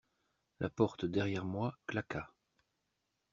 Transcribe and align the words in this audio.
La 0.59 0.67
porte, 0.71 1.05
derrière 1.05 1.45
moi, 1.45 1.77
claqua. 1.85 2.33